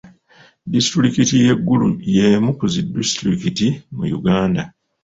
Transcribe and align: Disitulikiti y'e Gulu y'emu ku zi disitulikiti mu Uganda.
Disitulikiti 0.73 1.35
y'e 1.43 1.53
Gulu 1.65 1.89
y'emu 2.15 2.49
ku 2.59 2.65
zi 2.73 2.81
disitulikiti 2.95 3.67
mu 3.95 4.05
Uganda. 4.19 4.61